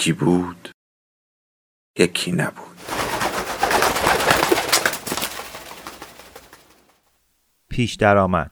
یکی 0.00 0.12
بود 0.12 0.68
یکی 1.98 2.32
نبود. 2.32 2.76
پیش 7.68 7.94
درآمد 7.94 8.50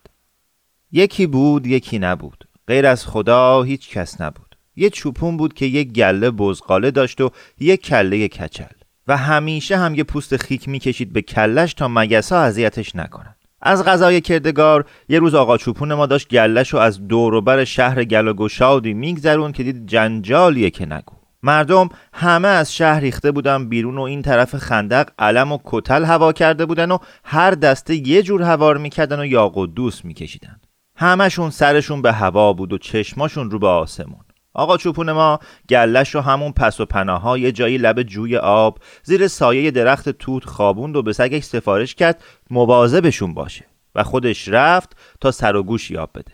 یکی 0.93 1.27
بود 1.27 1.67
یکی 1.67 1.99
نبود. 1.99 2.49
غیر 2.67 2.87
از 2.87 3.07
خدا 3.07 3.63
هیچ 3.63 3.91
کس 3.91 4.21
نبود. 4.21 4.57
یه 4.77 4.91
چوپون 4.91 5.37
بود 5.37 5.55
که 5.55 5.67
یک 5.67 5.93
گله 5.93 6.31
بزغاله 6.31 6.91
داشت 6.91 7.21
و 7.21 7.31
یک 7.61 7.83
کله 7.83 8.29
کچل. 8.29 8.75
و 9.07 9.17
همیشه 9.17 9.77
هم 9.77 9.95
یه 9.95 10.05
پوست 10.05 10.37
خیک 10.37 10.69
می‌کشید 10.69 11.13
به 11.13 11.23
کلش 11.23 11.75
تا 11.75 11.89
مگسا 11.89 12.41
اذیتش 12.41 12.97
نکنن. 12.97 13.35
از 13.63 13.85
غذای 13.85 14.21
کردگار 14.21 14.85
یه 15.09 15.19
روز 15.19 15.35
آقا 15.35 15.59
چوپون 15.59 15.95
ما 15.95 16.07
داشت 16.07 16.29
گلش 16.29 16.69
رو 16.69 16.79
از 16.79 17.09
دوروبر 17.09 17.65
شهر 17.65 18.05
گل 18.05 18.29
و 18.29 18.35
گشادی 18.35 18.95
میگذرون 18.95 19.53
که 19.53 19.63
دید 19.63 19.87
جنجالیه 19.87 20.71
که 20.71 20.87
نگو. 20.87 21.18
مردم 21.43 21.89
همه 22.13 22.49
از 22.49 22.75
شهر 22.75 23.01
ریخته 23.01 23.33
بودن 23.33 23.69
بیرون 23.69 23.99
و 23.99 24.03
این 24.03 24.23
طرف 24.23 24.57
خندق 24.57 25.09
علم 25.19 25.53
و 25.53 25.59
کتل 25.65 26.05
هوا 26.05 26.33
کرده 26.33 26.67
بودن 26.67 26.91
و 26.91 26.99
هر 27.25 27.51
دسته 27.51 28.09
یه 28.09 28.23
جور 28.23 28.43
هوار 28.43 28.77
می‌کردن 28.77 29.21
و 29.21 29.27
یاق 29.27 29.59
و 29.59 29.67
دوست 29.67 30.05
میکشیدن. 30.05 30.61
همشون 30.97 31.51
سرشون 31.51 32.03
به 32.03 32.13
هوا 32.13 32.53
بود 32.53 32.73
و 32.73 32.79
چشماشون 32.79 33.51
رو 33.51 33.59
به 33.59 33.69
آسمون. 33.69 34.25
آقا 34.55 34.77
چوپون 34.77 35.13
ما 35.13 35.39
گلش 35.69 36.15
رو 36.15 36.21
همون 36.21 36.53
پس 36.53 36.81
و 36.81 36.87
پناها 36.87 37.39
یه 37.39 37.53
جایی 37.53 37.79
لب 37.79 38.03
جوی 38.03 38.37
آب 38.37 38.79
زیر 39.03 39.29
سایه 39.29 39.71
درخت 39.71 40.09
توت 40.09 40.45
خوابوند 40.45 40.97
و 40.97 41.03
به 41.03 41.13
سگش 41.13 41.45
سفارش 41.45 41.95
کرد 41.95 42.23
مواظبشون 42.51 43.35
باشه 43.35 43.65
و 43.95 44.03
خودش 44.03 44.49
رفت 44.49 44.97
تا 45.21 45.31
سر 45.31 45.57
و 45.57 45.63
گوش 45.63 45.91
یاب 45.91 46.11
بده. 46.15 46.33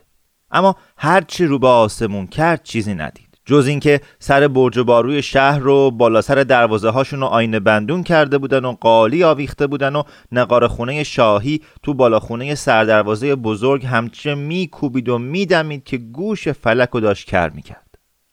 اما 0.50 0.76
هرچی 0.96 1.46
رو 1.46 1.58
به 1.58 1.68
آسمون 1.68 2.26
کرد 2.26 2.62
چیزی 2.62 2.94
ندید. 2.94 3.23
جز 3.46 3.66
اینکه 3.66 4.00
سر 4.18 4.48
برج 4.48 4.78
باروی 4.78 5.22
شهر 5.22 5.58
رو 5.58 5.90
بالا 5.90 6.20
سر 6.22 6.34
دروازه 6.34 6.90
هاشون 6.90 7.20
رو 7.20 7.26
آینه 7.26 7.60
بندون 7.60 8.02
کرده 8.02 8.38
بودن 8.38 8.64
و 8.64 8.72
قالی 8.72 9.24
آویخته 9.24 9.66
بودن 9.66 9.96
و 9.96 10.02
نقار 10.32 10.68
خونه 10.68 11.04
شاهی 11.04 11.60
تو 11.82 11.94
بالا 11.94 12.20
خونه 12.20 12.54
سردروازه 12.54 13.34
بزرگ 13.34 13.86
همچه 13.86 14.34
میکوبید 14.34 15.08
و 15.08 15.18
میدمید 15.18 15.84
که 15.84 15.96
گوش 15.96 16.48
فلک 16.48 16.88
رو 16.88 17.00
داشت 17.00 17.26
کر 17.26 17.48
می‌کرد. 17.50 17.84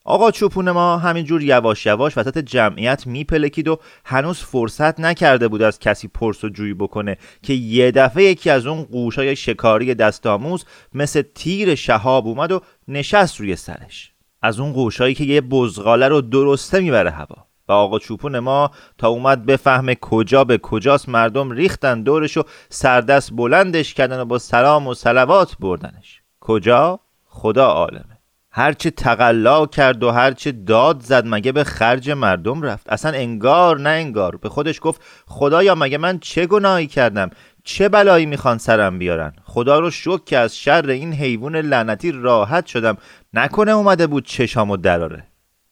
آقا 0.05 0.31
چوپون 0.31 0.71
ما 0.71 0.97
همینجور 0.97 1.43
یواش 1.43 1.85
یواش 1.85 2.17
وسط 2.17 2.37
جمعیت 2.37 3.07
میپلکید 3.07 3.67
و 3.67 3.79
هنوز 4.05 4.39
فرصت 4.39 4.99
نکرده 4.99 5.47
بود 5.47 5.61
از 5.61 5.79
کسی 5.79 6.07
پرس 6.07 6.43
و 6.43 6.49
جویی 6.49 6.73
بکنه 6.73 7.17
که 7.43 7.53
یه 7.53 7.91
دفعه 7.91 8.23
یکی 8.23 8.49
از 8.49 8.65
اون 8.65 8.83
قوشای 8.83 9.35
شکاری 9.35 9.95
دستاموز 9.95 10.65
مثل 10.93 11.21
تیر 11.35 11.75
شهاب 11.75 12.27
اومد 12.27 12.51
و 12.51 12.61
نشست 12.87 13.39
روی 13.39 13.55
سرش. 13.55 14.10
از 14.41 14.59
اون 14.59 14.73
قوشایی 14.73 15.13
که 15.13 15.23
یه 15.23 15.41
بزغاله 15.41 16.07
رو 16.07 16.21
درسته 16.21 16.79
می‌بره 16.79 17.11
هوا. 17.11 17.35
و 17.67 17.71
آقا 17.71 17.99
چوپون 17.99 18.39
ما 18.39 18.71
تا 18.97 19.07
اومد 19.07 19.45
بفهمه 19.45 19.95
کجا 20.01 20.43
به 20.43 20.57
کجاست 20.57 21.09
مردم 21.09 21.51
ریختن 21.51 22.03
دورش 22.03 22.37
و 22.37 22.43
سردست 22.69 23.33
بلندش 23.33 23.93
کردن 23.93 24.19
و 24.19 24.25
با 24.25 24.39
سلام 24.39 24.87
و 24.87 24.93
سلوات 24.93 25.55
بردنش. 25.59 26.21
کجا؟ 26.39 26.99
خدا 27.25 27.65
عالمه. 27.65 28.17
هرچه 28.53 28.91
تقلا 28.91 29.65
کرد 29.65 30.03
و 30.03 30.11
هرچه 30.11 30.51
داد 30.51 31.01
زد 31.01 31.23
مگه 31.27 31.51
به 31.51 31.63
خرج 31.63 32.09
مردم 32.09 32.61
رفت؟ 32.61 32.89
اصلا 32.89 33.11
انگار 33.11 33.79
نه 33.79 33.89
انگار. 33.89 34.35
به 34.35 34.49
خودش 34.49 34.79
گفت 34.81 35.01
خدایا 35.27 35.75
مگه 35.75 35.97
من 35.97 36.19
چه 36.19 36.45
گناهی 36.45 36.87
کردم؟ 36.87 37.29
چه 37.63 37.89
بلایی 37.89 38.25
می‌خوان 38.25 38.57
سرم 38.57 38.99
بیارن؟ 38.99 39.33
خدا 39.43 39.79
رو 39.79 39.91
شک 39.91 40.25
که 40.25 40.37
از 40.37 40.57
شر 40.57 40.85
این 40.89 41.13
حیوان 41.13 41.55
لعنتی 41.55 42.11
راحت 42.11 42.65
شدم. 42.65 42.97
نکنه 43.33 43.71
اومده 43.71 44.07
بود 44.07 44.25
چشامو 44.25 44.77
دراره. 44.77 45.23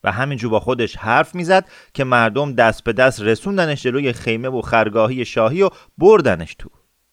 و 0.04 0.12
همینجور 0.12 0.50
با 0.50 0.60
خودش 0.60 0.96
حرف 0.96 1.34
می‌زد 1.34 1.64
که 1.94 2.04
مردم 2.04 2.54
دست 2.54 2.84
به 2.84 2.92
دست 2.92 3.22
رسوندنش 3.22 3.82
جلوی 3.82 4.12
خیمه 4.12 4.48
و 4.48 4.60
خرگاهی 4.60 5.24
شاهی 5.24 5.62
و 5.62 5.70
بردنش 5.98 6.54
تو. 6.54 6.70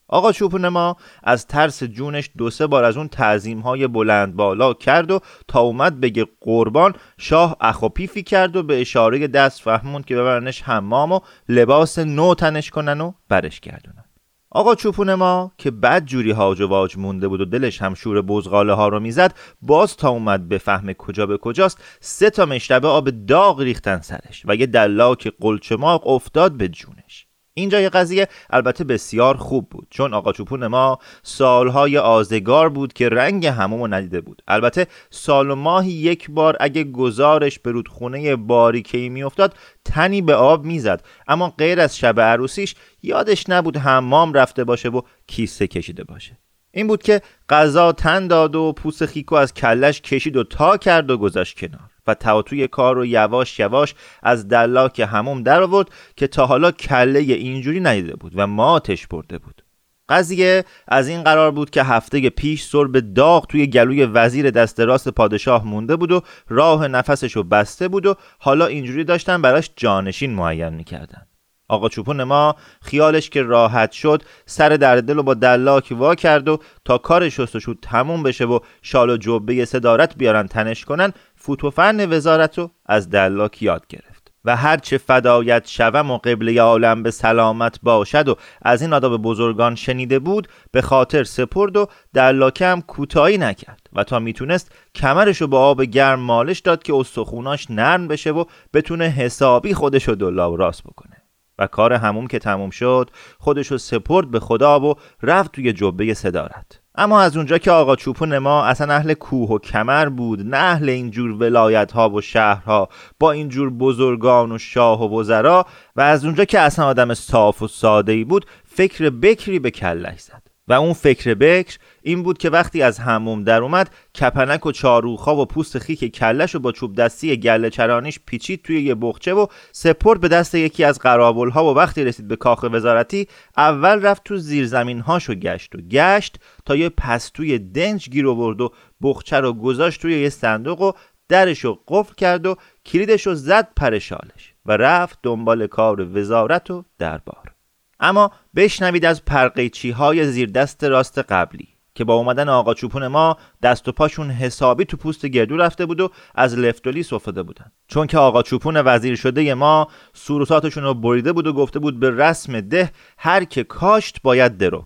آقا 0.09 0.31
چوپون 0.31 0.67
ما 0.67 0.97
از 1.23 1.47
ترس 1.47 1.83
جونش 1.83 2.29
دو 2.38 2.49
سه 2.49 2.67
بار 2.67 2.83
از 2.83 2.97
اون 2.97 3.07
تعظیم 3.07 3.59
های 3.59 3.88
بلند 3.88 4.35
بالا 4.35 4.73
کرد 4.73 5.11
و 5.11 5.19
تا 5.47 5.59
اومد 5.59 5.99
بگه 5.99 6.25
قربان 6.41 6.94
شاه 7.17 7.57
اخوپیفی 7.61 8.23
کرد 8.23 8.55
و 8.55 8.63
به 8.63 8.81
اشاره 8.81 9.27
دست 9.27 9.61
فهموند 9.61 10.05
که 10.05 10.15
ببرنش 10.15 10.61
حمام 10.61 11.11
و 11.11 11.19
لباس 11.49 11.99
نو 11.99 12.35
تنش 12.35 12.69
کنن 12.69 13.01
و 13.01 13.13
برش 13.29 13.59
گردونن. 13.59 14.06
آقا 14.49 14.75
چوپون 14.75 15.13
ما 15.13 15.51
که 15.57 15.71
بد 15.71 16.05
جوری 16.05 16.31
هاج 16.31 16.61
و 16.61 16.67
واج 16.67 16.97
مونده 16.97 17.27
بود 17.27 17.41
و 17.41 17.45
دلش 17.45 17.81
هم 17.81 17.93
شور 17.93 18.21
بزغاله 18.21 18.73
ها 18.73 18.87
رو 18.87 18.99
می‌زد 18.99 19.35
باز 19.61 19.97
تا 19.97 20.09
اومد 20.09 20.57
فهم 20.57 20.93
کجا 20.93 21.25
به 21.25 21.37
کجاست 21.37 21.83
سه 21.99 22.29
تا 22.29 22.45
مشتبه 22.45 22.87
آب 22.87 23.09
داغ 23.09 23.61
ریختن 23.61 24.01
سرش 24.01 24.43
و 24.45 24.55
یه 24.55 24.65
دلاک 24.65 25.33
قلچماق 25.39 26.07
افتاد 26.07 26.51
به 26.51 26.67
جونش. 26.67 27.26
اینجای 27.57 27.90
قضیه 27.90 28.28
البته 28.50 28.84
بسیار 28.84 29.38
خوب 29.38 29.69
بود 29.69 29.88
چون 29.90 30.13
آقا 30.13 30.34
چوپون 30.34 30.68
ما 30.68 31.00
سالهای 31.23 31.97
آزگار 31.97 32.69
بود 32.69 32.94
که 32.94 33.09
رنگ 33.09 33.45
همومو 33.45 33.88
ندیده 33.88 34.22
بود. 34.22 34.41
البته 34.47 34.88
سال 35.09 35.51
و 35.51 35.56
ماهی 35.56 35.91
یک 35.91 36.31
بار 36.31 36.57
اگه 36.59 36.84
گزارش 36.84 37.59
به 37.59 37.72
رودخونه 37.72 38.35
باریکی 38.35 39.09
میافتاد 39.09 39.56
تنی 39.85 40.22
به 40.22 40.35
آب 40.35 40.66
می‌زد. 40.66 41.03
اما 41.28 41.53
غیر 41.57 41.79
از 41.79 41.97
شب 41.97 42.19
عروسیش 42.19 42.75
یادش 43.03 43.50
نبود 43.50 43.78
حمام 43.78 44.34
رفته 44.34 44.63
باشه 44.63 44.89
و 44.89 45.01
کیسه 45.28 45.68
کشیده 45.68 46.03
باشه. 46.03 46.38
این 46.72 46.88
بود 46.88 47.03
که 47.03 47.22
غذا 47.50 47.91
تن 47.91 48.28
داد 48.28 48.56
و 48.56 48.74
پوست 48.74 49.06
خیکو 49.06 49.35
از 49.35 49.53
کلش 49.53 50.01
کشید 50.01 50.38
و 50.38 50.44
تا 50.44 50.78
کرد 50.78 51.12
و 51.12 51.18
گذاشت 51.18 51.59
کنار. 51.59 51.96
و 52.07 52.41
توی 52.41 52.68
کار 52.68 52.95
رو 52.95 53.06
یواش 53.06 53.59
یواش 53.59 53.95
از 54.23 54.47
دلاک 54.47 55.00
هموم 55.00 55.44
در 55.44 55.63
آورد 55.63 55.88
که 56.16 56.28
تا 56.28 56.45
حالا 56.45 56.72
کله 56.72 57.19
اینجوری 57.19 57.79
ندیده 57.79 58.16
بود 58.16 58.31
و 58.35 58.47
ماتش 58.47 59.07
برده 59.07 59.38
بود. 59.38 59.62
قضیه 60.09 60.63
از 60.88 61.07
این 61.07 61.23
قرار 61.23 61.51
بود 61.51 61.69
که 61.69 61.84
هفته 61.84 62.29
پیش 62.29 62.63
سر 62.63 62.84
به 62.84 63.01
داغ 63.01 63.47
توی 63.47 63.68
گلوی 63.68 64.06
وزیر 64.06 64.50
دست 64.51 64.79
راست 64.79 65.09
پادشاه 65.09 65.66
مونده 65.66 65.95
بود 65.95 66.12
و 66.12 66.22
راه 66.50 66.88
نفسش 66.88 67.35
رو 67.35 67.44
بسته 67.44 67.88
بود 67.88 68.06
و 68.06 68.16
حالا 68.39 68.66
اینجوری 68.66 69.03
داشتن 69.03 69.41
براش 69.41 69.69
جانشین 69.75 70.34
معین 70.34 70.69
می‌کردن. 70.69 71.28
آقا 71.69 71.89
چوپون 71.89 72.24
ما 72.24 72.56
خیالش 72.81 73.29
که 73.29 73.41
راحت 73.41 73.91
شد 73.91 74.24
سر 74.45 74.69
در 74.69 74.95
دل 74.95 75.18
و 75.18 75.24
با 75.24 75.34
دلاک 75.34 75.94
وا 75.97 76.16
کرد 76.16 76.50
و 76.50 76.59
تا 76.85 76.97
کار 76.97 77.29
شستشو 77.29 77.74
تموم 77.81 78.24
بشه 78.24 78.45
و 78.45 78.59
شال 78.81 79.09
و 79.09 79.18
جبه 79.18 79.66
صدارت 79.66 80.18
بیارن 80.18 80.47
تنش 80.47 80.85
کنن 80.85 81.13
فوتوفن 81.47 82.13
وزارت 82.13 82.57
رو 82.57 82.71
از 82.85 83.09
دلاک 83.09 83.61
یاد 83.61 83.87
گرفت 83.87 84.31
و 84.45 84.55
هرچه 84.55 84.97
فدایت 84.97 85.67
شوم 85.67 86.11
و 86.11 86.17
قبله 86.17 86.61
عالم 86.61 87.03
به 87.03 87.11
سلامت 87.11 87.79
باشد 87.83 88.27
و 88.29 88.35
از 88.61 88.81
این 88.81 88.93
آداب 88.93 89.21
بزرگان 89.21 89.75
شنیده 89.75 90.19
بود 90.19 90.47
به 90.71 90.81
خاطر 90.81 91.23
سپرد 91.23 91.77
و 91.77 91.88
دلاکه 92.13 92.65
هم 92.65 92.81
کوتاهی 92.81 93.38
نکرد 93.38 93.89
و 93.94 94.03
تا 94.03 94.19
می‌تونست 94.19 94.71
کمرش 94.95 95.41
رو 95.41 95.47
با 95.47 95.59
آب 95.59 95.83
گرم 95.83 96.19
مالش 96.19 96.59
داد 96.59 96.83
که 96.83 96.95
استخوناش 96.95 97.71
نرم 97.71 98.07
بشه 98.07 98.31
و 98.31 98.43
بتونه 98.73 99.05
حسابی 99.05 99.73
خودش 99.73 100.07
رو 100.07 100.15
دلا 100.15 100.51
و 100.51 100.55
راست 100.55 100.83
بکنه. 100.83 101.21
و 101.59 101.67
کار 101.67 101.93
هموم 101.93 102.27
که 102.27 102.39
تموم 102.39 102.69
شد 102.69 103.09
خودشو 103.39 103.77
سپرد 103.77 104.31
به 104.31 104.39
خدا 104.39 104.79
و 104.79 104.95
رفت 105.21 105.51
توی 105.51 105.73
جبه 105.73 106.13
صدارت. 106.13 106.81
اما 106.97 107.21
از 107.21 107.38
اونجا 107.38 107.57
که 107.57 107.71
آقا 107.71 107.95
چوپون 107.95 108.38
ما 108.38 108.65
اصلا 108.65 108.94
اهل 108.94 109.13
کوه 109.13 109.49
و 109.49 109.59
کمر 109.59 110.09
بود 110.09 110.41
نه 110.41 110.57
اهل 110.57 110.89
اینجور 110.89 111.31
ولایت 111.31 111.91
ها 111.91 112.09
و 112.09 112.21
شهرها 112.21 112.89
با 113.19 113.31
اینجور 113.31 113.69
بزرگان 113.69 114.51
و 114.51 114.57
شاه 114.57 115.03
و 115.03 115.19
وزرا 115.19 115.65
و 115.95 116.01
از 116.01 116.25
اونجا 116.25 116.45
که 116.45 116.59
اصلا 116.59 116.85
آدم 116.85 117.13
صاف 117.13 117.61
و 117.61 117.67
ساده 117.67 118.11
ای 118.11 118.23
بود 118.23 118.45
فکر 118.65 119.09
بکری 119.09 119.59
به 119.59 119.71
کلش 119.71 120.19
زد. 120.19 120.46
و 120.67 120.73
اون 120.73 120.93
فکر 120.93 121.33
بکر 121.33 121.77
این 122.01 122.23
بود 122.23 122.37
که 122.37 122.49
وقتی 122.49 122.81
از 122.81 122.99
هموم 122.99 123.43
در 123.43 123.61
اومد 123.61 123.89
کپنک 124.21 124.65
و 124.65 124.71
چاروخا 124.71 125.35
و 125.35 125.45
پوست 125.45 125.79
خیک 125.79 126.15
کلش 126.15 126.55
و 126.55 126.59
با 126.59 126.71
چوب 126.71 126.95
دستی 126.95 127.37
گله 127.37 127.69
چرانیش 127.69 128.19
پیچید 128.25 128.61
توی 128.63 128.81
یه 128.81 128.95
بخچه 128.95 129.33
و 129.33 129.47
سپرد 129.71 130.19
به 130.19 130.27
دست 130.27 130.55
یکی 130.55 130.83
از 130.83 130.99
قرابل 130.99 131.49
ها 131.49 131.73
و 131.73 131.75
وقتی 131.75 132.03
رسید 132.03 132.27
به 132.27 132.35
کاخ 132.35 132.65
وزارتی 132.71 133.27
اول 133.57 134.01
رفت 134.01 134.23
تو 134.23 134.37
زیرزمین 134.37 134.99
هاشو 134.99 135.33
گشت 135.33 135.75
و 135.75 135.81
گشت 135.81 136.35
تا 136.65 136.75
یه 136.75 136.89
پستوی 136.89 137.59
دنج 137.59 138.09
گیر 138.09 138.27
آورد 138.27 138.61
و 138.61 138.71
بخچه 139.01 139.39
رو 139.39 139.53
گذاشت 139.53 140.01
توی 140.01 140.21
یه 140.21 140.29
صندوق 140.29 140.81
و 140.81 140.91
درشو 141.29 141.79
قفل 141.87 142.13
کرد 142.13 142.45
و 142.45 142.55
کلیدشو 142.85 143.33
زد 143.33 143.67
پرشالش 143.75 144.53
و 144.65 144.77
رفت 144.77 145.19
دنبال 145.23 145.67
کار 145.67 146.17
وزارت 146.17 146.71
و 146.71 146.83
دربار. 146.99 147.56
اما 147.99 148.31
بشنوید 148.55 149.05
از 149.05 149.25
پرقیچی 149.25 149.91
های 149.91 150.27
زیر 150.27 150.49
دست 150.49 150.83
راست 150.83 151.19
قبلی 151.19 151.67
که 151.97 152.03
با 152.03 152.13
اومدن 152.13 152.49
آقا 152.49 152.73
چوپون 152.73 153.07
ما 153.07 153.38
دست 153.63 153.88
و 153.88 153.91
پاشون 153.91 154.31
حسابی 154.31 154.85
تو 154.85 154.97
پوست 154.97 155.25
گردو 155.25 155.57
رفته 155.57 155.85
بود 155.85 156.01
و 156.01 156.09
از 156.35 156.57
لفتولی 156.57 157.03
سفده 157.03 157.44
بودن. 157.44 157.71
چون 157.88 158.07
که 158.07 158.17
آقا 158.17 158.44
چوپون 158.44 158.81
وزیر 158.85 159.15
شده 159.15 159.53
ما 159.53 159.88
سروساتشون 160.13 160.83
رو 160.83 160.94
بریده 160.94 161.33
بود 161.33 161.47
و 161.47 161.53
گفته 161.53 161.79
بود 161.79 161.99
به 161.99 162.11
رسم 162.11 162.61
ده 162.61 162.91
هر 163.17 163.44
که 163.44 163.63
کاشت 163.63 164.21
باید 164.21 164.57
درو 164.57 164.85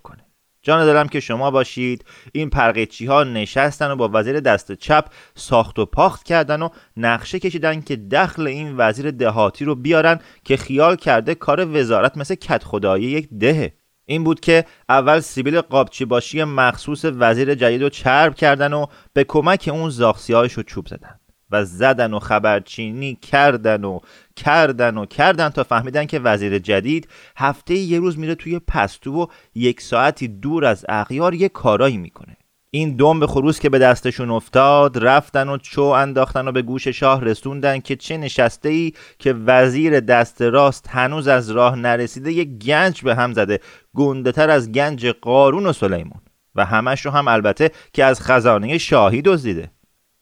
جان 0.61 0.85
دارم 0.85 1.07
که 1.07 1.19
شما 1.19 1.51
باشید. 1.51 2.05
این 2.31 2.49
پرقیچی 2.49 3.05
ها 3.05 3.23
نشستن 3.23 3.91
و 3.91 3.95
با 3.95 4.09
وزیر 4.13 4.39
دست 4.39 4.71
چپ 4.71 5.05
ساخت 5.35 5.79
و 5.79 5.85
پاخت 5.85 6.23
کردن 6.23 6.61
و 6.61 6.69
نقشه 6.97 7.39
کشیدن 7.39 7.81
که 7.81 7.95
دخل 7.95 8.47
این 8.47 8.73
وزیر 8.77 9.11
دهاتی 9.11 9.65
رو 9.65 9.75
بیارن 9.75 10.19
که 10.43 10.57
خیال 10.57 10.95
کرده 10.95 11.35
کار 11.35 11.77
وزارت 11.77 12.17
مثل 12.17 12.35
کت 12.35 12.63
خدایی 12.63 13.05
یک 13.05 13.29
دهه. 13.39 13.73
این 14.05 14.23
بود 14.23 14.39
که 14.39 14.65
اول 14.89 15.19
سیبیل 15.19 15.61
قابچی 15.61 16.05
باشی 16.05 16.43
مخصوص 16.43 17.05
وزیر 17.05 17.55
جدید 17.55 17.83
رو 17.83 17.89
چرب 17.89 18.35
کردن 18.35 18.73
و 18.73 18.85
به 19.13 19.23
کمک 19.23 19.69
اون 19.73 19.89
زاخسیهایش 19.89 20.53
رو 20.53 20.63
چوب 20.63 20.87
زدن. 20.87 21.20
و 21.51 21.65
زدن 21.65 22.13
و 22.13 22.19
خبرچینی 22.19 23.15
کردن 23.21 23.83
و 23.83 23.99
کردن 24.35 24.97
و 24.97 25.05
کردن 25.05 25.49
تا 25.49 25.63
فهمیدن 25.63 26.05
که 26.05 26.19
وزیر 26.19 26.59
جدید 26.59 27.07
هفته 27.37 27.73
یه 27.73 27.99
روز 27.99 28.19
میره 28.19 28.35
توی 28.35 28.59
پستو 28.59 29.21
و 29.21 29.25
یک 29.55 29.81
ساعتی 29.81 30.27
دور 30.27 30.65
از 30.65 30.85
اغیار 30.89 31.33
یه 31.33 31.49
کارایی 31.49 31.97
می‌کنه. 31.97 32.37
این 32.73 32.95
دم 32.95 33.19
به 33.19 33.27
خروس 33.27 33.59
که 33.59 33.69
به 33.69 33.79
دستشون 33.79 34.29
افتاد 34.29 34.97
رفتن 35.05 35.49
و 35.49 35.57
چو 35.57 35.81
انداختن 35.81 36.47
و 36.47 36.51
به 36.51 36.61
گوش 36.61 36.87
شاه 36.87 37.23
رسوندن 37.23 37.79
که 37.79 37.95
چه 37.95 38.17
نشسته 38.17 38.69
ای 38.69 38.93
که 39.19 39.33
وزیر 39.33 39.99
دست 39.99 40.41
راست 40.41 40.87
هنوز 40.89 41.27
از 41.27 41.51
راه 41.51 41.75
نرسیده 41.75 42.31
یک 42.31 42.49
گنج 42.49 43.01
به 43.01 43.15
هم 43.15 43.33
زده 43.33 43.59
گنده 43.95 44.31
تر 44.31 44.49
از 44.49 44.71
گنج 44.71 45.05
قارون 45.05 45.65
و 45.65 45.73
سلیمون 45.73 46.21
و 46.55 46.65
همش 46.65 47.05
رو 47.05 47.11
هم 47.11 47.27
البته 47.27 47.71
که 47.93 48.05
از 48.05 48.21
خزانه 48.21 48.77
شاهی 48.77 49.21
دزدیده. 49.21 49.71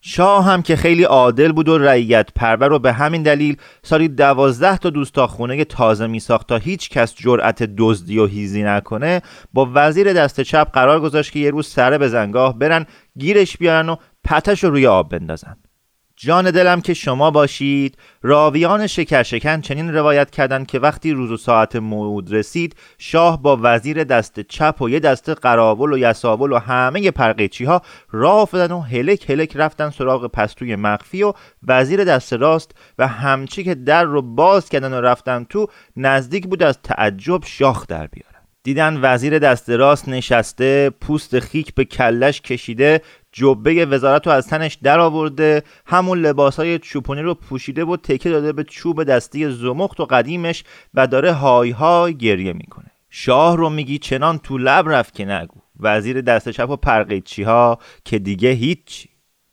شاه 0.00 0.44
هم 0.44 0.62
که 0.62 0.76
خیلی 0.76 1.02
عادل 1.02 1.52
بود 1.52 1.68
و 1.68 1.78
رعیت 1.78 2.28
پرور 2.34 2.72
و 2.72 2.78
به 2.78 2.92
همین 2.92 3.22
دلیل 3.22 3.56
سالی 3.82 4.08
دوازده 4.08 4.78
تا 4.78 4.90
دوستاخونه 4.90 5.64
تازه 5.64 6.06
می 6.06 6.20
ساخت 6.20 6.48
تا 6.48 6.56
هیچ 6.56 6.90
کس 6.90 7.14
جرأت 7.14 7.62
دزدی 7.62 8.18
و 8.18 8.26
هیزی 8.26 8.62
نکنه 8.62 9.22
با 9.52 9.70
وزیر 9.74 10.12
دست 10.12 10.40
چپ 10.40 10.72
قرار 10.72 11.00
گذاشت 11.00 11.32
که 11.32 11.38
یه 11.38 11.50
روز 11.50 11.66
سره 11.66 11.98
به 11.98 12.08
زنگاه 12.08 12.58
برن 12.58 12.86
گیرش 13.18 13.56
بیارن 13.56 13.88
و 13.88 13.96
پتش 14.24 14.64
رو 14.64 14.70
روی 14.70 14.86
آب 14.86 15.08
بندازن. 15.08 15.56
جان 16.22 16.50
دلم 16.50 16.80
که 16.80 16.94
شما 16.94 17.30
باشید. 17.30 17.98
راویان 18.22 18.86
شکر 18.86 19.22
شکن 19.22 19.60
چنین 19.60 19.94
روایت 19.94 20.30
کردند 20.30 20.66
که 20.66 20.78
وقتی 20.78 21.12
روز 21.12 21.30
و 21.30 21.36
ساعت 21.36 21.76
موعود 21.76 22.32
رسید 22.32 22.76
شاه 22.98 23.42
با 23.42 23.58
وزیر 23.62 24.04
دست 24.04 24.40
چپ 24.40 24.82
و 24.82 24.88
یه 24.90 25.00
دست 25.00 25.28
قراول 25.28 25.92
و 25.92 25.98
یساول 25.98 26.52
و 26.52 26.58
همه 26.58 27.10
پرقیچی 27.10 27.64
ها 27.64 27.82
راه 28.10 28.48
و 28.52 28.80
هلک 28.80 29.30
هلک 29.30 29.56
رفتن 29.56 29.90
سراغ 29.90 30.26
پستوی 30.26 30.76
مخفی 30.76 31.22
و 31.22 31.32
وزیر 31.66 32.04
دست 32.04 32.32
راست 32.32 32.70
و 32.98 33.08
همچی 33.08 33.64
که 33.64 33.74
در 33.74 34.04
رو 34.04 34.22
باز 34.22 34.68
کردن 34.68 34.92
و 34.92 35.00
رفتن 35.00 35.44
تو 35.44 35.66
نزدیک 35.96 36.46
بود 36.46 36.62
از 36.62 36.78
تعجب 36.82 37.44
شاخ 37.44 37.86
در 37.86 38.06
بیارن 38.06 38.29
دیدن 38.62 38.98
وزیر 39.02 39.38
دست 39.38 39.70
راست 39.70 40.08
نشسته 40.08 40.90
پوست 40.90 41.38
خیک 41.38 41.74
به 41.74 41.84
کلش 41.84 42.40
کشیده 42.40 43.02
جبه 43.32 43.86
وزارت 43.86 44.26
رو 44.26 44.32
از 44.32 44.48
تنش 44.48 44.74
در 44.74 45.00
آورده 45.00 45.62
همون 45.86 46.18
لباسای 46.18 46.78
چوپونی 46.78 47.22
رو 47.22 47.34
پوشیده 47.34 47.84
و 47.84 47.96
تکه 47.96 48.30
داده 48.30 48.52
به 48.52 48.64
چوب 48.64 49.04
دستی 49.04 49.50
زمخت 49.50 50.00
و 50.00 50.04
قدیمش 50.04 50.64
و 50.94 51.06
داره 51.06 51.32
های 51.32 51.70
های 51.70 52.14
گریه 52.14 52.52
می‌کنه. 52.52 52.90
شاه 53.10 53.56
رو 53.56 53.70
میگی 53.70 53.98
چنان 53.98 54.38
تو 54.38 54.58
لب 54.58 54.88
رفت 54.88 55.14
که 55.14 55.24
نگو. 55.24 55.60
وزیر 55.80 56.20
دست 56.20 56.48
چپ 56.48 56.70
و 56.70 56.76
پرقیچی 56.76 57.42
ها 57.42 57.78
که 58.04 58.18
دیگه 58.18 58.50
هیچی. 58.50 59.08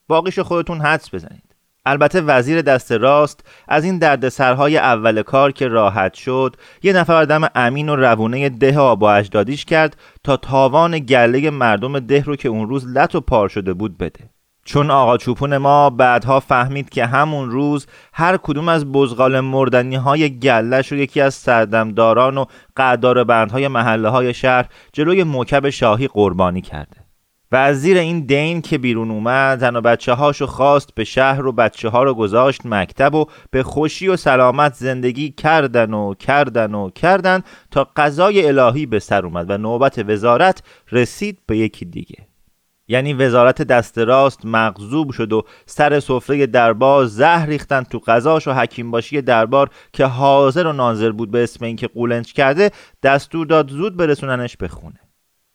باقیشو 0.07 0.43
خودتون 0.43 0.81
حدس 0.81 1.13
بزنید. 1.13 1.46
البته 1.89 2.21
وزیر 2.21 2.61
دست 2.61 2.91
راست 2.91 3.43
از 3.67 3.83
این 3.83 3.97
دردسرهای 3.97 4.77
اول 4.77 5.21
کار 5.21 5.51
که 5.51 5.67
راحت 5.67 6.13
شد 6.13 6.55
یه 6.83 6.93
نفر 6.93 7.13
آدم 7.13 7.49
امین 7.55 7.89
و 7.89 7.95
روونه 7.95 8.49
ده 8.49 8.79
آبا 8.79 9.13
اجدادیش 9.13 9.65
کرد 9.65 9.97
تا 10.23 10.37
تاوان 10.37 10.99
گله 10.99 11.49
مردم 11.49 11.99
ده 11.99 12.23
رو 12.23 12.35
که 12.35 12.49
اون 12.49 12.69
روز 12.69 12.87
لط 12.87 13.15
و 13.15 13.21
پار 13.21 13.49
شده 13.49 13.73
بود 13.73 13.97
بده. 13.97 14.29
چون 14.65 14.91
آقا 14.91 15.17
چوپون 15.17 15.57
ما 15.57 15.89
بعدها 15.89 16.39
فهمید 16.39 16.89
که 16.89 17.05
همون 17.05 17.51
روز 17.51 17.87
هر 18.13 18.37
کدوم 18.37 18.69
از 18.69 18.91
بزغال 18.91 19.39
مردنی 19.39 19.95
های 19.95 20.39
گلش 20.39 20.91
رو 20.91 20.97
یکی 20.97 21.21
از 21.21 21.33
سردمداران 21.33 22.37
و 22.37 22.45
قدار 22.77 23.23
بندهای 23.23 23.67
محله 23.67 24.09
های 24.09 24.33
شهر 24.33 24.65
جلوی 24.93 25.23
موکب 25.23 25.69
شاهی 25.69 26.07
قربانی 26.07 26.61
کرده. 26.61 27.06
و 27.51 27.55
از 27.55 27.81
زیر 27.81 27.97
این 27.97 28.19
دین 28.19 28.61
که 28.61 28.77
بیرون 28.77 29.11
اومد 29.11 29.59
زن 29.59 29.75
و 29.75 29.81
بچه 29.81 30.13
هاشو 30.13 30.45
خواست 30.45 30.95
به 30.95 31.03
شهر 31.03 31.45
و 31.45 31.51
بچه 31.51 31.89
ها 31.89 32.03
رو 32.03 32.13
گذاشت 32.13 32.61
مکتب 32.65 33.15
و 33.15 33.25
به 33.51 33.63
خوشی 33.63 34.07
و 34.07 34.15
سلامت 34.15 34.73
زندگی 34.73 35.29
کردن 35.29 35.93
و 35.93 36.13
کردن 36.13 36.75
و 36.75 36.89
کردن 36.89 37.41
تا 37.71 37.87
قضای 37.95 38.47
الهی 38.47 38.85
به 38.85 38.99
سر 38.99 39.25
اومد 39.25 39.49
و 39.49 39.57
نوبت 39.57 39.99
وزارت 40.07 40.63
رسید 40.91 41.39
به 41.45 41.57
یکی 41.57 41.85
دیگه. 41.85 42.27
یعنی 42.87 43.13
وزارت 43.13 43.61
دست 43.61 43.97
راست 43.97 44.45
مغزوب 44.45 45.11
شد 45.11 45.33
و 45.33 45.43
سر 45.65 45.99
سفره 45.99 46.45
دربار 46.45 47.05
زهر 47.05 47.45
ریختن 47.45 47.83
تو 47.83 47.99
قضاش 48.07 48.47
و 48.47 48.53
حکیم 48.53 48.91
باشی 48.91 49.21
دربار 49.21 49.69
که 49.93 50.05
حاضر 50.05 50.67
و 50.67 50.73
ناظر 50.73 51.11
بود 51.11 51.31
به 51.31 51.43
اسم 51.43 51.65
اینکه 51.65 51.87
قولنج 51.87 52.33
کرده 52.33 52.71
دستور 53.03 53.45
داد 53.45 53.69
زود 53.69 53.97
برسوننش 53.97 54.57
به 54.57 54.67
خونه. 54.67 55.06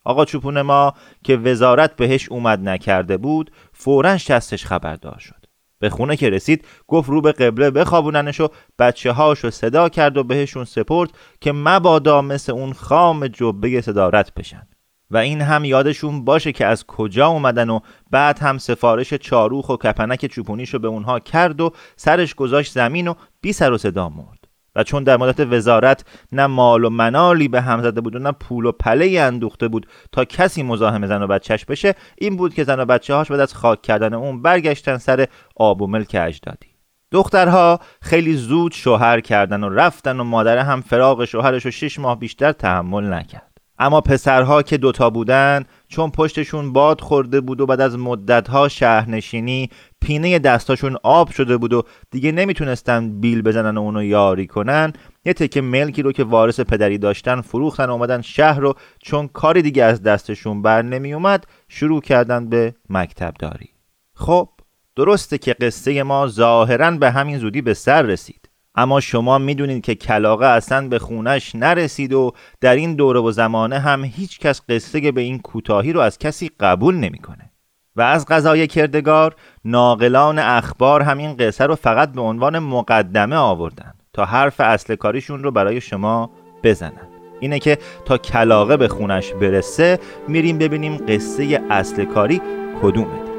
آقا 0.05 0.25
چوپون 0.25 0.61
ما 0.61 0.95
که 1.25 1.37
وزارت 1.37 1.97
بهش 1.97 2.29
اومد 2.29 2.69
نکرده 2.69 3.17
بود 3.17 3.51
فورا 3.73 4.19
شستش 4.19 4.67
خبردار 4.67 5.19
شد. 5.19 5.47
به 5.79 5.91
خونه 5.91 6.17
که 6.17 6.31
رسید 6.31 6.65
گفت 6.89 7.11
رو 7.11 7.21
به 7.21 7.33
قبله 7.33 7.71
بخوابوننش 7.71 8.41
و 8.41 8.49
بچه 8.79 9.13
هاشو 9.13 9.51
صدا 9.51 9.89
کرد 9.89 10.17
و 10.17 10.25
بهشون 10.25 10.65
سپرد 10.65 11.11
که 11.41 11.53
مبادا 11.53 12.23
مثل 12.23 12.53
اون 12.53 12.73
خام 12.73 13.27
جبه 13.27 13.81
صدارت 13.81 14.35
بشن. 14.35 14.67
و 15.13 15.17
این 15.17 15.41
هم 15.41 15.65
یادشون 15.65 16.25
باشه 16.25 16.53
که 16.53 16.67
از 16.67 16.87
کجا 16.87 17.27
اومدن 17.27 17.71
و 17.71 17.81
بعد 18.11 18.39
هم 18.39 18.59
سفارش 18.59 19.15
چاروخ 19.15 19.69
و 19.69 19.77
کپنک 19.77 20.27
چوپونیشو 20.27 20.79
به 20.79 20.89
اونها 20.89 21.19
کرد 21.19 21.61
و 21.61 21.73
سرش 21.97 22.35
گذاشت 22.35 22.73
زمین 22.73 23.09
و 23.09 23.15
بی 23.41 23.53
سر 23.53 23.73
و 23.73 23.79
صدا 23.79 24.09
مرد. 24.09 24.42
و 24.77 24.83
چون 24.83 25.05
در 25.05 25.17
مدت 25.17 25.41
وزارت 25.41 26.05
نه 26.33 26.47
مال 26.47 26.85
و 26.85 26.91
منالی 26.91 27.49
به 27.49 27.61
هم 27.61 27.83
زده 27.83 28.01
بود 28.01 28.17
و 28.17 28.19
نه 28.19 28.33
پول 28.33 28.67
و 28.67 28.73
پله 28.73 29.21
اندوخته 29.21 29.69
بود 29.69 29.87
تا 30.13 30.25
کسی 30.25 30.63
مزاحم 30.63 31.07
زن 31.07 31.23
و 31.23 31.27
بچهش 31.27 31.65
بشه 31.65 31.95
این 32.19 32.37
بود 32.37 32.55
که 32.55 32.65
زن 32.65 32.81
و 32.81 32.85
بچه 32.85 33.15
هاش 33.15 33.31
بعد 33.31 33.41
از 33.41 33.55
خاک 33.55 33.83
کردن 33.83 34.15
اون 34.15 34.43
برگشتن 34.43 34.97
سر 34.97 35.27
آب 35.57 35.83
و 35.83 35.87
ملک 35.87 36.17
اجدادی. 36.21 36.67
دخترها 37.13 37.81
خیلی 38.03 38.35
زود 38.35 38.73
شوهر 38.73 39.21
کردن 39.21 39.65
و 39.65 39.69
رفتن 39.69 40.21
و 40.21 40.25
مادر 40.25 40.59
هم 40.59 40.81
فراغ 40.81 41.25
شوهرش 41.25 41.65
رو 41.65 41.71
شش 41.71 41.99
ماه 41.99 42.19
بیشتر 42.19 42.53
تحمل 42.53 43.13
نکرد. 43.13 43.53
اما 43.79 44.01
پسرها 44.01 44.63
که 44.63 44.77
دوتا 44.77 45.11
بودن 45.11 45.65
چون 45.89 46.11
پشتشون 46.11 46.73
باد 46.73 47.01
خورده 47.01 47.41
بود 47.41 47.61
و 47.61 47.67
بعد 47.67 47.81
از 47.81 47.99
مدتها 47.99 48.69
شهرنشینی 48.69 49.71
پینه 50.03 50.39
دستاشون 50.39 50.97
آب 51.03 51.31
شده 51.31 51.57
بود 51.57 51.73
و 51.73 51.83
دیگه 52.11 52.33
نمی‌تونستن 52.33 53.21
بیل 53.21 53.43
بزنن 53.43 53.79
و 53.79 53.81
اونو 53.81 54.05
یاری 54.05 54.47
کنن. 54.47 54.93
یه 55.25 55.33
تکه 55.33 55.61
ملکی 55.61 56.03
رو 56.03 56.13
که 56.13 56.25
وارث 56.25 56.61
پدری 56.61 56.99
داشتن 56.99 57.41
فروختن 57.41 57.87
و 57.87 57.93
اومدن 57.93 58.21
شهر 58.21 58.61
رو 58.61 58.75
چون 59.03 59.29
کاری 59.29 59.63
دیگه 59.63 59.85
از 59.85 60.03
دستشون 60.03 60.63
بر 60.63 60.83
نمی 60.83 61.15
اومد 61.15 61.45
شروع 61.69 62.01
کردن 62.01 62.49
به 62.49 62.75
مکتب 62.91 63.35
داری 63.39 63.69
خب 64.15 64.49
درسته 64.97 65.39
که 65.39 65.53
قصه 65.53 66.03
ما 66.03 66.27
ظاهرا 66.27 66.91
به 66.91 67.11
همین 67.11 67.39
زودی 67.39 67.63
به 67.63 67.75
سر 67.75 68.03
رسید. 68.03 68.49
اما 68.75 69.01
شما 69.01 69.39
می‌دونید 69.39 69.85
که 69.85 69.95
کلاقه 69.95 70.47
اصلا 70.47 70.89
به 70.89 70.99
خونش 70.99 71.55
نرسید 71.55 72.13
و 72.13 72.33
در 72.61 72.77
این 72.77 72.95
دوره 72.95 73.21
و 73.21 73.31
زمانه 73.31 73.79
هم 73.79 74.05
هیچ 74.05 74.39
کس 74.39 74.61
قصه 74.69 75.13
به 75.13 75.21
این 75.21 75.39
کوتاهی 75.39 75.93
رو 75.93 76.01
از 76.01 76.19
کسی 76.19 76.51
قبول 76.61 76.95
نمی‌کنه. 76.95 77.52
و 77.97 78.01
از 78.03 78.27
غذای 78.27 78.67
کردگار 78.67 79.35
ناقلان 79.65 80.39
اخبار 80.39 81.03
همین 81.03 81.37
قصه 81.37 81.67
رو 81.67 81.75
فقط 81.75 82.13
به 82.13 82.21
عنوان 82.21 82.59
مقدمه 82.59 83.37
آوردن 83.37 83.95
تا 84.13 84.25
حرف 84.25 84.61
اصل 84.61 84.95
کاریشون 84.95 85.43
رو 85.43 85.51
برای 85.51 85.81
شما 85.81 86.31
بزنن. 86.63 87.09
اینه 87.41 87.59
که 87.59 87.79
تا 88.05 88.19
کلاقه 88.19 88.77
به 88.77 88.89
خونش 88.89 89.33
برسه 89.33 89.99
میریم 90.29 90.59
ببینیم 90.59 90.97
قصه 91.09 91.63
اصل 91.71 92.05
کاری 92.05 92.43
کدومه 92.83 93.15
دیگه. 93.15 93.33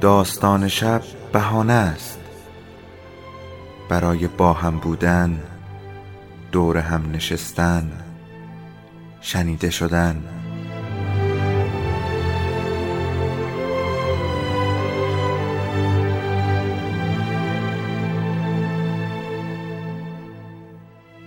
داستان 0.00 0.68
شب 0.68 1.02
بهانه 1.32 1.72
است. 1.72 2.18
برای 3.88 4.26
با 4.26 4.52
هم 4.52 4.78
بودن 4.78 5.42
دور 6.52 6.78
هم 6.78 7.12
نشستن 7.12 7.92
شنیده 9.20 9.70
شدن. 9.70 10.24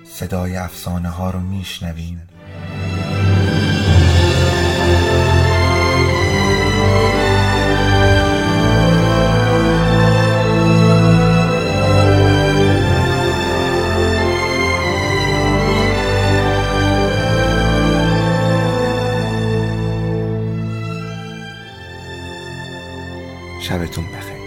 صدای 0.03 0.55
افسانه 0.55 1.09
ها 1.09 1.29
رو 1.29 1.39
میشنویم 1.39 2.21
شبتون 23.63 24.05
بخیر. 24.05 24.42